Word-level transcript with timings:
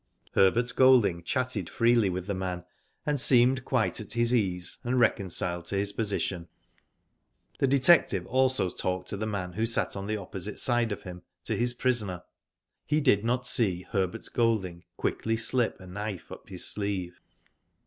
Herbert 0.31 0.73
Golding 0.75 1.21
chatted 1.21 1.69
freely 1.69 2.09
with 2.09 2.25
the 2.25 2.33
man, 2.33 2.63
and 3.05 3.19
seemed 3.19 3.63
quite 3.63 3.99
at 3.99 4.13
his 4.13 4.33
ease 4.33 4.79
and 4.83 4.99
reconciled 4.99 5.65
to 5.65 5.75
his 5.75 5.91
position. 5.93 6.47
The 7.59 7.67
detective 7.67 8.25
also 8.25 8.71
talked 8.71 9.09
to 9.09 9.17
the 9.17 9.27
man 9.27 9.51
who 9.53 9.67
sat 9.67 9.95
on 9.95 10.07
the 10.07 10.17
opposite 10.17 10.57
side 10.59 10.91
of 10.91 11.03
him 11.03 11.21
to 11.43 11.55
his 11.55 11.75
prisoner. 11.75 12.23
He 12.87 12.99
did 12.99 13.23
not 13.23 13.45
see 13.45 13.83
Herbart 13.91 14.27
Golding 14.33 14.85
quickly 14.97 15.37
slip 15.37 15.79
a 15.79 15.85
knife 15.85 16.31
up 16.31 16.49
his 16.49 16.65
sleeve. 16.65 17.21